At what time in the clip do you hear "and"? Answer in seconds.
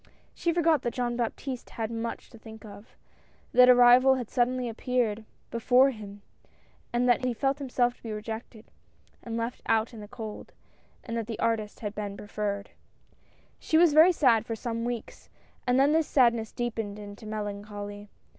6.91-7.07, 9.21-9.37, 11.03-11.15, 15.67-15.79